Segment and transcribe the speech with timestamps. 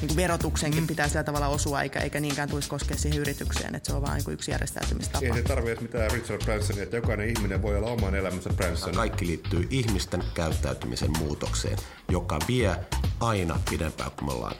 [0.00, 0.86] niin kuin verotuksenkin mm.
[0.86, 4.22] pitää sillä tavalla osua, eikä, eikä niinkään tulisi koskea siihen yritykseen, että se on vain
[4.26, 5.26] niin yksi järjestäytymistapa.
[5.26, 8.94] Ei se tarvitse mitään Richard Bransonia, että jokainen ihminen voi olla oman elämänsä Branson.
[8.94, 12.76] Kaikki liittyy ihmisten käyttäytymisen muutokseen, joka vie
[13.20, 14.56] aina pidempään kuin me ollaan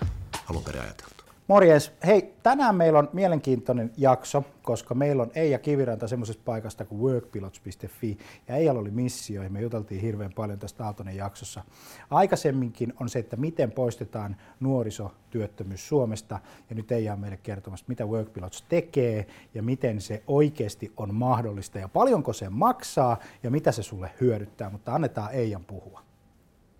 [0.50, 1.17] alun perin ajateltu.
[1.48, 1.92] Morjes.
[2.06, 8.18] Hei, tänään meillä on mielenkiintoinen jakso, koska meillä on Eija Kiviranta semmoisesta paikasta kuin workpilots.fi.
[8.48, 11.64] Ja Eijalla oli missio ja me juteltiin hirveän paljon tästä Aaltonen jaksossa.
[12.10, 16.38] Aikaisemminkin on se, että miten poistetaan nuorisotyöttömyys Suomesta.
[16.70, 21.78] Ja nyt Eija on meille kertomassa, mitä Workpilots tekee ja miten se oikeasti on mahdollista
[21.78, 24.70] ja paljonko se maksaa ja mitä se sulle hyödyttää.
[24.70, 26.02] Mutta annetaan Eijan puhua.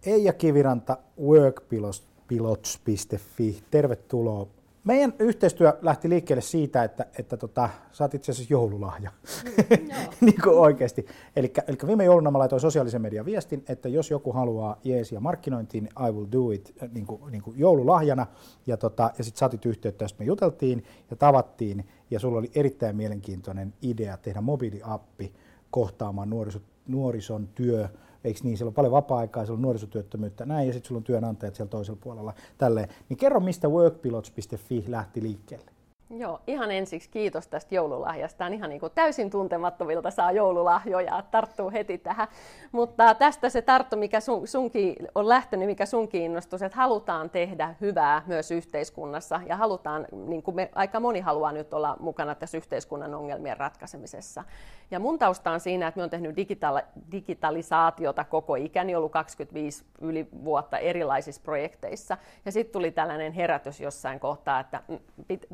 [0.06, 3.62] Eija Kiviranta, workpilots.fi.
[3.70, 4.58] Tervetuloa
[4.89, 9.11] meidän yhteistyö lähti liikkeelle siitä, että, että tota, sä oot itse asiassa joululahja.
[9.45, 9.89] Mm,
[10.27, 11.06] niin kuin oikeasti.
[11.36, 11.53] Eli,
[11.86, 16.27] viime jouluna mä laitoin sosiaalisen median viestin, että jos joku haluaa jeesia markkinointiin, I will
[16.33, 18.27] do it äh, niin kuin, niin kuin joululahjana.
[18.67, 21.89] Ja, tota, ja sitten saatit yhteyttä, josta me juteltiin ja tavattiin.
[22.11, 25.33] Ja sulla oli erittäin mielenkiintoinen idea tehdä mobiiliappi
[25.70, 27.89] kohtaamaan nuoriso, nuorison työ
[28.24, 31.55] eikö niin, siellä on paljon vapaa-aikaa, siellä on nuorisotyöttömyyttä, näin, ja sitten sulla on työnantajat
[31.55, 32.89] siellä toisella puolella, tälleen.
[33.08, 35.70] Niin kerro, mistä workpilots.fi lähti liikkeelle?
[36.11, 38.45] Joo, ihan ensiksi kiitos tästä joululahjasta.
[38.45, 42.29] On ihan niin kuin täysin tuntemattomilta saa joululahjoja, tarttuu heti tähän.
[42.73, 47.74] Mutta tästä se tarttu, mikä sun, sunkin on lähtenyt, mikä sun kiinnostus, että halutaan tehdä
[47.80, 52.57] hyvää myös yhteiskunnassa ja halutaan, niin kuin me, aika moni haluaa nyt olla mukana tässä
[52.57, 54.45] yhteiskunnan ongelmien ratkaisemisessa.
[54.91, 59.85] Ja mun tausta on siinä, että mä oon tehnyt digitaali- digitalisaatiota koko ikäni, ollut 25
[60.01, 62.18] yli vuotta erilaisissa projekteissa.
[62.45, 64.83] Ja sitten tuli tällainen herätys jossain kohtaa, että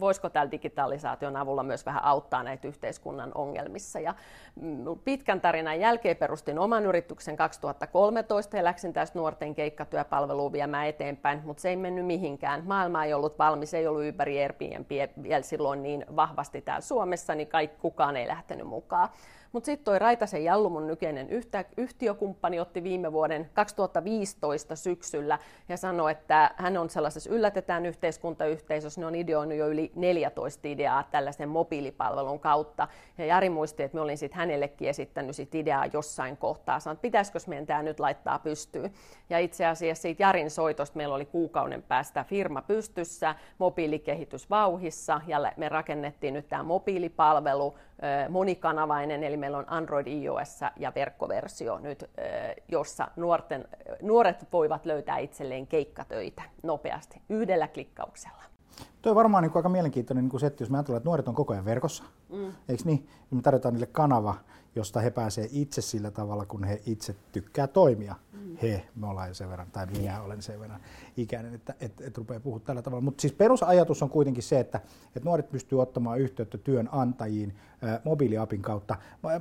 [0.00, 4.00] voisiko tämä digitalisaation avulla myös vähän auttaa näitä yhteiskunnan ongelmissa.
[4.00, 4.14] Ja
[4.60, 11.40] mm, pitkän tarinan jälkeen perustin oman yrityksen 2013 ja läksin tästä nuorten keikkatyöpalveluun viemään eteenpäin,
[11.44, 12.62] mutta se ei mennyt mihinkään.
[12.66, 14.90] Maailma ei ollut valmis, ei ollut Uber Airbnb
[15.22, 19.08] vielä silloin niin vahvasti täällä Suomessa, niin kaikki, kukaan ei lähtenyt mukaan.
[19.54, 25.38] Mutta sitten toi Raitasen Jallu, mun nykyinen yhtä, yhtiökumppani, otti viime vuoden 2015 syksyllä
[25.68, 31.02] ja sanoi, että hän on sellaisessa yllätetään yhteiskuntayhteisössä, ne on ideoinut jo yli 14 ideaa
[31.10, 32.88] tällaisen mobiilipalvelun kautta.
[33.18, 37.02] Ja Jari muisti, että me olin sitten hänellekin esittänyt sit ideaa jossain kohtaa, sanoin, että
[37.02, 38.92] pitäisikö meidän tämä nyt laittaa pystyyn.
[39.30, 45.52] Ja itse asiassa siitä Jarin soitosta meillä oli kuukauden päästä firma pystyssä, mobiilikehitys vauhissa ja
[45.56, 47.74] me rakennettiin nyt tämä mobiilipalvelu,
[48.28, 52.04] monikanavainen, eli meillä on Android, iOS ja verkkoversio nyt,
[52.68, 53.68] jossa nuorten,
[54.02, 58.42] nuoret voivat löytää itselleen keikkatöitä nopeasti yhdellä klikkauksella.
[59.02, 61.52] Tuo on varmaan niin aika mielenkiintoinen niin setti, jos me ajatellaan, että nuoret on koko
[61.52, 62.52] ajan verkossa, mm.
[62.68, 63.08] eikö niin?
[63.30, 64.34] Me tarjotaan niille kanava,
[64.74, 68.14] josta he pääsevät itse sillä tavalla, kun he itse tykkää toimia.
[68.32, 68.43] Mm.
[68.62, 70.80] He, me ollaan jo sen verran, tai minä olen sen verran
[71.16, 73.04] ikäinen, että et, et rupeaa puhua tällä tavalla.
[73.04, 78.62] Mutta siis perusajatus on kuitenkin se, että, että nuoret pystyy ottamaan yhteyttä työnantajiin ä, mobiiliapin
[78.62, 78.96] kautta.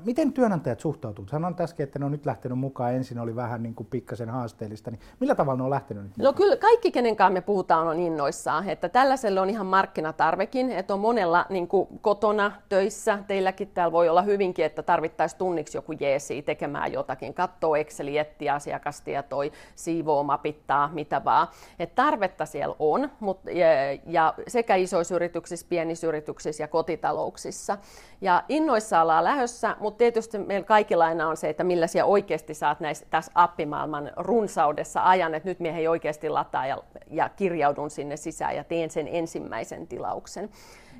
[0.06, 1.29] Miten työnantajat suhtautuvat?
[1.29, 2.94] Sanoin äsken, että ne on nyt lähtenyt mukaan.
[2.94, 4.91] Ensin oli vähän niin kuin pikkasen haasteellista.
[4.91, 7.99] Niin millä tavalla ne on lähtenyt nyt No kyllä kaikki, kenen kanssa me puhutaan, on
[7.99, 8.70] innoissaan.
[8.70, 13.20] Että tällaiselle on ihan markkinatarvekin, että on monella niin kuin kotona töissä.
[13.28, 17.34] Teilläkin täällä voi olla hyvinkin, että tarvittaisiin tunniksi joku jeesi tekemään jotakin.
[17.34, 18.59] Katsoo Exceli, etsiä
[19.03, 21.47] asiakastietoi, siivoo, mapittaa, mitä vaan.
[21.79, 23.67] Et tarvetta siellä on, mut, ja,
[24.05, 27.78] ja sekä isoissa yrityksissä, pienissä yrityksissä ja kotitalouksissa.
[28.22, 32.53] Ja innoissa ollaan lähössä, mutta tietysti meillä kaikilla aina on se, että millä siellä oikeasti
[32.53, 36.78] saat näissä, tässä appimaailman runsaudessa ajan, että nyt minä ei oikeasti lataa ja,
[37.11, 40.49] ja kirjaudun sinne sisään ja teen sen ensimmäisen tilauksen.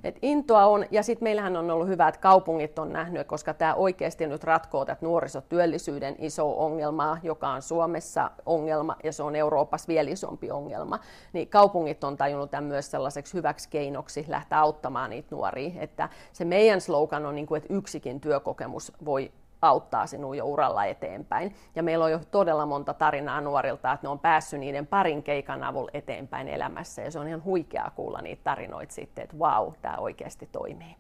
[0.04, 3.74] Et intoa on, ja sitten meillähän on ollut hyvä, että kaupungit on nähnyt, koska tämä
[3.74, 9.88] oikeasti nyt ratkoo tätä nuorisotyöllisyyden iso ongelmaa, joka on Suomessa ongelma, ja se on Euroopassa
[9.88, 11.00] vielä isompi ongelma,
[11.34, 15.82] niin kaupungit on tajunnut tämän myös sellaiseksi hyväksi keinoksi lähteä auttamaan niitä nuoria.
[15.82, 19.32] Että se meidän slogan on, niin kuin, että yksikin työkokemus voi
[19.64, 21.56] auttaa sinua jo uralla eteenpäin.
[21.76, 25.64] Ja meillä on jo todella monta tarinaa nuorilta, että ne on päässyt niiden parin keikan
[25.64, 27.02] avulla eteenpäin elämässä.
[27.02, 30.96] Ja se on ihan huikeaa kuulla niitä tarinoita sitten, että vau, wow, tämä oikeasti toimii.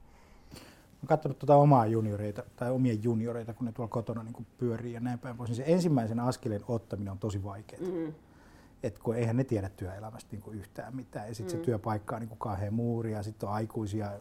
[1.04, 5.00] Olen katsonut tuota omaa junioreita tai omia junioreita, kun ne tuolla kotona niin pyörii ja
[5.00, 5.50] näin päin pois.
[5.50, 7.82] Niin se ensimmäisen askeleen ottaminen on tosi vaikeaa.
[7.82, 8.14] Mm.
[8.84, 11.28] Et kun eihän ne tiedä työelämästä niin kuin yhtään mitään.
[11.28, 11.60] Ja sitten mm.
[11.60, 14.12] se työpaikka on niin kuin kauhean muuri ja sitten on aikuisia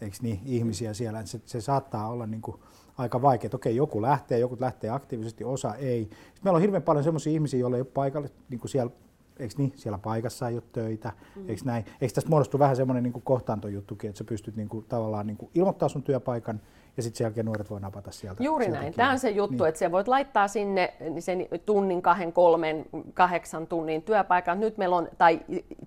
[0.00, 1.26] eikö niin, ihmisiä siellä.
[1.26, 2.56] Se, se saattaa olla niin kuin,
[2.98, 3.50] aika vaikea.
[3.54, 6.02] Okei, joku lähtee, joku lähtee aktiivisesti, osa ei.
[6.02, 8.92] Sitten meillä on hirveän paljon sellaisia ihmisiä, joilla ei ole paikalle, niin kuin siellä,
[9.38, 11.48] eikö niin, siellä paikassa ei ole töitä, mm.
[11.48, 11.84] eikö näin?
[12.00, 15.50] Eikö tästä muodostu vähän semmoinen niin kohtaantojuttukin, että sä pystyt niin kuin, tavallaan niin kuin,
[15.54, 16.60] ilmoittaa sun työpaikan
[16.96, 18.42] ja sitten sen jälkeen nuoret voi napata sieltä.
[18.42, 18.94] Juuri sieltä näin.
[18.94, 19.68] Tämä on se juttu, niin.
[19.68, 22.84] että sä voit laittaa sinne sen tunnin, kahden, kolmen,
[23.14, 24.60] kahdeksan tunnin työpaikan.
[24.60, 25.40] Nyt meillä on, tai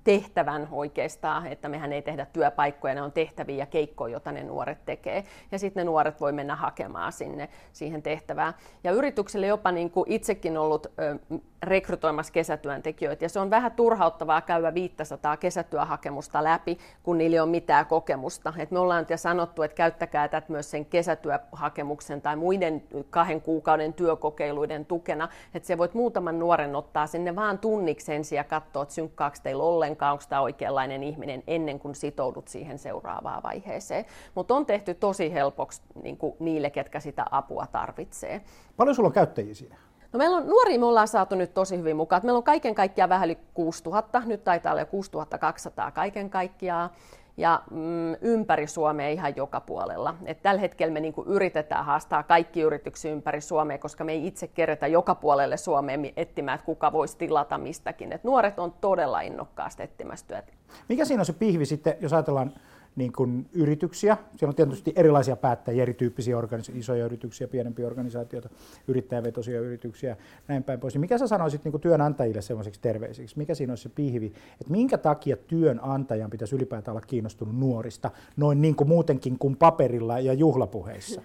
[0.03, 4.85] tehtävän oikeastaan, että mehän ei tehdä työpaikkoja, ne on tehtäviä ja keikkoja, joita ne nuoret
[4.85, 5.23] tekee.
[5.51, 8.53] Ja sitten ne nuoret voi mennä hakemaan sinne siihen tehtävään.
[8.83, 11.19] Ja yrityksille jopa niin kuin itsekin ollut ö,
[11.63, 13.25] rekrytoimassa kesätyöntekijöitä.
[13.25, 18.53] Ja se on vähän turhauttavaa käydä 500 kesätyöhakemusta läpi, kun niillä ei ole mitään kokemusta.
[18.57, 23.93] Et me ollaan jo sanottu, että käyttäkää tätä myös sen kesätyöhakemuksen tai muiden kahden kuukauden
[23.93, 28.95] työkokeiluiden tukena, että se voit muutaman nuoren ottaa sinne vaan tunniksi ensin ja katsoa, että
[28.95, 34.05] synkkaako teillä ollenkaan, onko tämä oikeanlainen ihminen ennen kuin sitoudut siihen seuraavaan vaiheeseen.
[34.35, 38.41] Mutta on tehty tosi helpoksi niin kuin niille, ketkä sitä apua tarvitsee.
[38.77, 39.75] Paljon sulla on käyttäjiä siinä?
[40.13, 42.21] No meillä on, nuoria me ollaan saatu nyt tosi hyvin mukaan.
[42.25, 46.89] Meillä on kaiken kaikkiaan vähän yli 6000, nyt taitaa olla jo 6200 kaiken kaikkiaan
[47.39, 50.15] ja mm, ympäri Suomea ihan joka puolella.
[50.25, 54.47] Et tällä hetkellä me niinku yritetään haastaa kaikki yrityksiä ympäri Suomea, koska me ei itse
[54.47, 58.13] kerätä joka puolelle Suomeen etsimään, että kuka voisi tilata mistäkin.
[58.13, 60.53] Et nuoret on todella innokkaasti etsimässä työtä.
[60.89, 62.51] Mikä siinä on se pihvi sitten, jos ajatellaan
[62.99, 64.17] niin kuin yrityksiä.
[64.35, 68.49] Siellä on tietysti erilaisia päättäjiä, erityyppisiä organisa- isoja yrityksiä, pienempiä organisaatioita,
[68.87, 70.17] yrittäjävetoisia yrityksiä,
[70.47, 70.93] näin päin pois.
[70.93, 73.37] Niin mikä sä sanoisit niin kuin työnantajille sellaiseksi terveisiksi?
[73.37, 74.25] Mikä siinä on se pihvi?
[74.61, 80.19] Että minkä takia työnantajan pitäisi ylipäätään olla kiinnostunut nuorista, noin niin kuin muutenkin kuin paperilla
[80.19, 81.21] ja juhlapuheissa?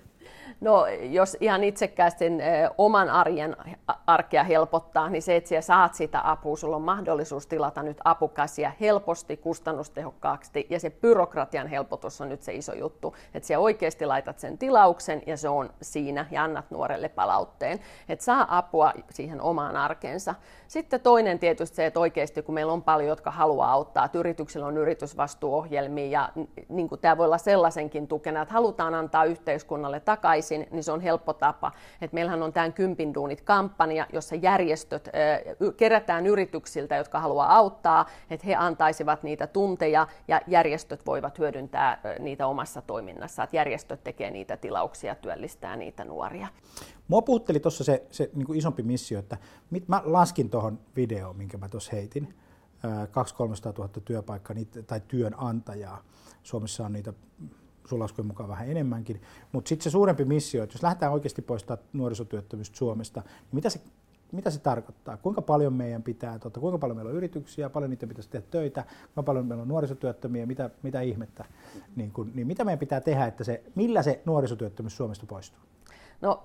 [0.61, 2.25] No jos ihan itsekkäästi
[2.79, 3.57] oman arjen
[4.07, 8.73] arkea helpottaa, niin se, että siellä saat sitä apua, sulla on mahdollisuus tilata nyt apukäsiä
[8.81, 14.39] helposti, kustannustehokkaasti ja se byrokratian helpotus on nyt se iso juttu, että siellä oikeasti laitat
[14.39, 19.77] sen tilauksen ja se on siinä ja annat nuorelle palautteen, että saa apua siihen omaan
[19.77, 20.35] arkeensa.
[20.67, 24.67] Sitten toinen tietysti se, että oikeasti kun meillä on paljon, jotka haluaa auttaa, että yrityksillä
[24.67, 30.85] on yritysvastuuohjelmia ja niin tämä voi olla sellaisenkin tukena, että halutaan antaa yhteiskunnalle takaisin, niin
[30.85, 31.73] se on helppo tapa.
[32.01, 35.09] Et meillähän on tämän Kympin duunit kampanja, jossa järjestöt
[35.77, 42.47] kerätään yrityksiltä, jotka haluaa auttaa, että he antaisivat niitä tunteja ja järjestöt voivat hyödyntää niitä
[42.47, 46.49] omassa toiminnassa, että järjestöt tekee niitä tilauksia työllistää niitä nuoria.
[47.09, 49.37] Mua puhutteli tuossa se, se niin kuin isompi missio, että
[49.71, 52.35] mit, mä laskin tuohon videoon, minkä mä tuossa heitin,
[53.11, 54.57] 200 000 työpaikkaa
[54.87, 56.03] tai työnantajaa.
[56.43, 57.13] Suomessa on niitä
[57.87, 59.23] sulaskujen mukaan vähän enemmänkin.
[59.53, 63.81] Mutta sitten se suurempi missio, että jos lähdetään oikeasti poistaa nuorisotyöttömyystä Suomesta, niin mitä se,
[64.33, 65.17] mitä se tarkoittaa?
[65.17, 68.85] Kuinka paljon meidän pitää, tota, kuinka paljon meillä on yrityksiä, paljon niitä pitäisi tehdä töitä,
[69.05, 71.45] kuinka paljon meillä on nuorisotyöttömiä, mitä, mitä ihmettä,
[71.97, 75.61] niin, kun, niin mitä meidän pitää tehdä, että se, millä se nuorisotyöttömyys Suomesta poistuu?
[76.25, 76.43] No,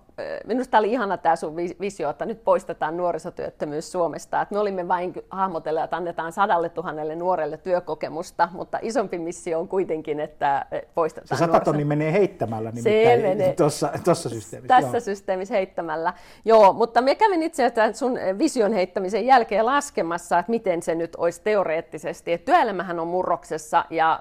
[0.48, 4.42] minusta oli ihana tämä sun visio, että nyt poistetaan nuorisotyöttömyys Suomesta.
[4.42, 9.68] Että me olimme vain hahmotelleet, että annetaan sadalle tuhannelle nuorelle työkokemusta, mutta isompi missio on
[9.68, 14.76] kuitenkin, että poistetaan Se sata tonni menee heittämällä nimittäin menee tuossa, tuossa systeemissä.
[14.76, 15.00] Tässä joo.
[15.00, 16.14] systeemissä heittämällä.
[16.46, 21.16] Joo, mutta me kävin itse asiassa sun vision heittämisen jälkeen laskemassa, että miten se nyt
[21.16, 22.34] olisi teoreettisesti.
[22.34, 24.20] Että työelämähän on murroksessa ja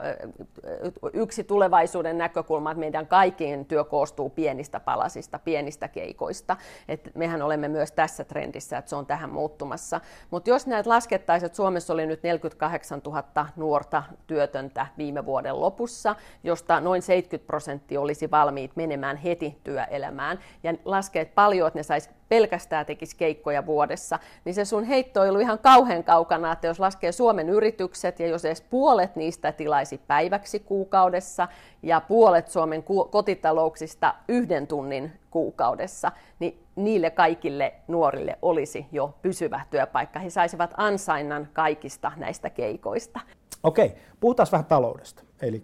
[1.13, 6.57] yksi tulevaisuuden näkökulma, että meidän kaikkien työ koostuu pienistä palasista, pienistä keikoista.
[6.89, 10.01] Et mehän olemme myös tässä trendissä, että se on tähän muuttumassa.
[10.31, 16.17] Mutta jos näitä laskettaisiin, että Suomessa oli nyt 48 000 nuorta työtöntä viime vuoden lopussa,
[16.45, 22.11] josta noin 70 prosenttia olisi valmiit menemään heti työelämään, ja laskee paljon, että ne saisi
[22.29, 26.81] pelkästään tekisi keikkoja vuodessa, niin se sun heitto ei ollut ihan kauhean kaukana, että jos
[26.81, 31.49] laskee Suomen yritykset ja jos edes puolet niistä tilaisi päiväksi kuukaudessa
[31.83, 40.19] ja puolet Suomen kotitalouksista yhden tunnin kuukaudessa, niin niille kaikille nuorille olisi jo pysyvä työpaikka.
[40.19, 43.21] He saisivat ansainnan kaikista näistä keikoista.
[43.63, 45.23] Okei, puhutaan vähän taloudesta.
[45.43, 45.63] Eli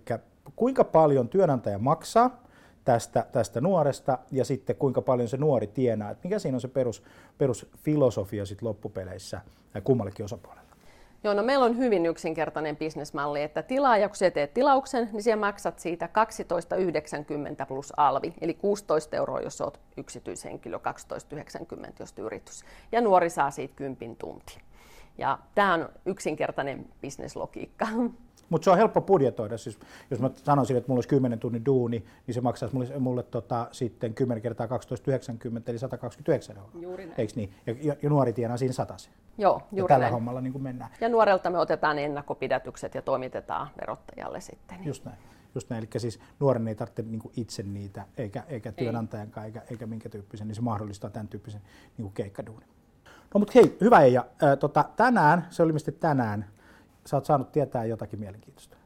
[0.56, 2.43] kuinka paljon työnantaja maksaa
[2.84, 6.10] tästä, tästä nuoresta ja sitten kuinka paljon se nuori tienaa.
[6.10, 7.02] Että mikä siinä on se perus,
[7.38, 9.40] perusfilosofia sit loppupeleissä
[9.84, 10.64] kummallekin osapuolelle?
[11.24, 15.46] Joo, no meillä on hyvin yksinkertainen bisnesmalli, että tilaaja, kun sä teet tilauksen, niin siellä
[15.46, 16.08] maksat siitä
[17.60, 22.64] 12,90 plus alvi, eli 16 euroa, jos olet yksityishenkilö, 12,90 jos yritys.
[22.92, 24.58] Ja nuori saa siitä kympin tunti.
[25.18, 27.86] Ja tämä on yksinkertainen bisneslogiikka.
[28.50, 29.58] Mutta se on helppo budjetoida.
[29.58, 29.78] Siis,
[30.10, 33.68] jos mä sanoisin, että mulla olisi 10 tunnin duuni, niin se maksaisi mulle, mulle tota,
[33.72, 34.72] sitten 10 kertaa 12,90
[35.66, 36.70] eli 129 euroa.
[36.80, 37.20] Juuri näin.
[37.20, 37.54] Eikö niin?
[37.66, 39.10] Ja, ja, ja nuori tienaa siinä satasi.
[39.38, 40.12] Joo, ja juuri tällä näin.
[40.12, 40.90] hommalla niin mennään.
[41.00, 44.78] Ja nuorelta me otetaan ennakkopidätykset ja toimitetaan verottajalle sitten.
[44.78, 44.88] Niin.
[44.88, 45.18] Just näin.
[45.54, 45.84] Just näin.
[45.84, 50.48] Eli siis nuoren ei tarvitse niin itse niitä, eikä, eikä työnantajankaan, eikä, eikä minkä tyyppisen,
[50.48, 51.60] niin se mahdollistaa tämän tyyppisen
[51.98, 52.68] niin keikkaduunin.
[53.34, 54.24] No mutta hei, hyvä Eija.
[54.42, 56.44] Ää, tota, tänään, se oli mistä tänään,
[57.06, 58.76] sä oot saanut tietää jotakin mielenkiintoista.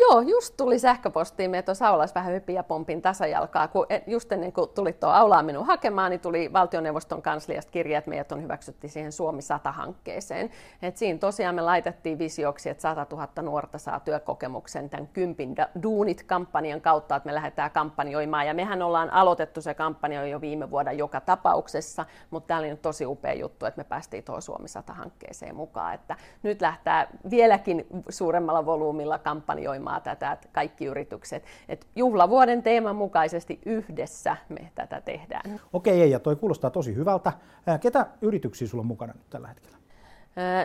[0.00, 4.52] Joo, just tuli sähköpostiin, me tuossa Aulas vähän hypin ja pompin tasajalkaa, kun just ennen
[4.52, 8.88] kuin tuli tuo Aulaa minun hakemaan, niin tuli valtioneuvoston kansliasta kirja, että meidät on hyväksytty
[8.88, 10.50] siihen Suomi 100-hankkeeseen.
[10.82, 16.80] Et siinä tosiaan me laitettiin visioksi, että 100 000 nuorta saa työkokemuksen tämän Kympin Duunit-kampanjan
[16.80, 18.46] kautta, että me lähdetään kampanjoimaan.
[18.46, 22.82] Ja mehän ollaan aloitettu se kampanja jo viime vuonna joka tapauksessa, mutta tämä oli nyt
[22.82, 25.94] tosi upea juttu, että me päästiin tuohon Suomi 100-hankkeeseen mukaan.
[25.94, 31.44] Että nyt lähtee vieläkin suuremmalla volyymilla kampanjoimaan tätä, että kaikki yritykset.
[31.68, 35.60] Että juhlavuoden teeman mukaisesti yhdessä me tätä tehdään.
[35.72, 37.32] Okei, ja toi kuulostaa tosi hyvältä.
[37.80, 39.80] Ketä yrityksiä sulla on mukana nyt tällä hetkellä?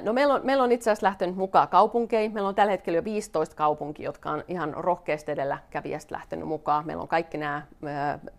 [0.02, 2.34] No meillä on, meillä on itse asiassa lähtenyt mukaan kaupunkeihin.
[2.34, 6.86] Meillä on tällä hetkellä jo 15 kaupunkia, jotka on ihan rohkeasti edelläkävijästä lähtenyt mukaan.
[6.86, 7.62] Meillä on kaikki nämä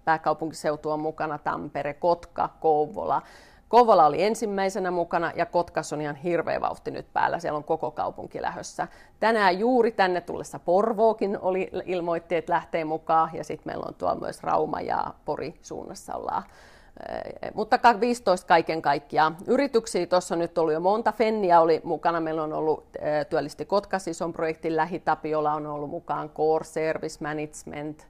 [0.05, 3.23] pääkaupunkiseutu on mukana, Tampere, Kotka, Kouvola,
[3.69, 7.39] Kovola oli ensimmäisenä mukana ja Kotkas on ihan hirveä vauhti nyt päällä.
[7.39, 8.89] Siellä on koko kaupunki lähössä.
[9.21, 14.21] Tänään juuri tänne tullessa Porvookin oli, ilmoitti, että lähtee mukaan ja sitten meillä on tuolla
[14.21, 16.43] myös Rauma ja Pori suunnassa ollaan
[17.55, 19.37] mutta 15 kaiken kaikkiaan.
[19.47, 21.13] Yrityksiä tuossa on nyt ollut jo monta.
[21.13, 22.21] Fennia oli mukana.
[22.21, 22.85] Meillä on ollut
[23.31, 28.07] työllisti Kotkas ison projektin Lähitapiola on ollut mukaan Core Service Management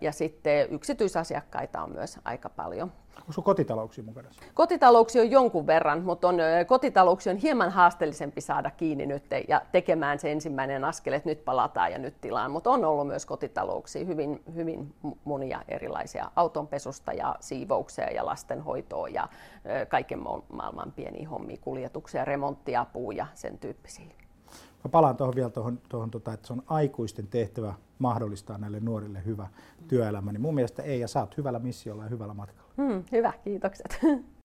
[0.00, 2.92] ja sitten yksityisasiakkaita on myös aika paljon.
[3.18, 4.28] Onko sinulla kotitalouksia mukana?
[4.54, 6.36] Kotitalouksia on jonkun verran, mutta on,
[6.66, 11.92] kotitalouksia on hieman haasteellisempi saada kiinni nyt ja tekemään se ensimmäinen askel, että nyt palataan
[11.92, 12.50] ja nyt tilaan.
[12.50, 19.28] Mutta on ollut myös kotitalouksia hyvin, hyvin monia erilaisia autonpesusta ja siivouksia ja lastenhoitoa ja
[19.88, 20.18] kaiken
[20.52, 24.06] maailman pieniä hommia, kuljetuksia, remonttiapua ja sen tyyppisiä.
[24.84, 29.24] Mä palaan tuohon vielä tuohon, tuohon tota, että se on aikuisten tehtävä mahdollistaa näille nuorille
[29.24, 29.48] hyvä
[29.88, 30.32] työelämä.
[30.32, 32.70] Niin mun mielestä ei, ja sä oot hyvällä missiolla ja hyvällä matkalla.
[32.76, 34.00] Hmm, hyvä, kiitokset.